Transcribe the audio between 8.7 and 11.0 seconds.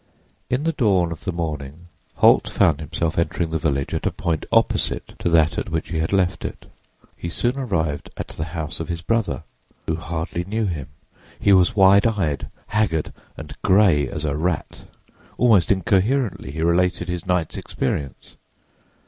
of his brother, who hardly knew him.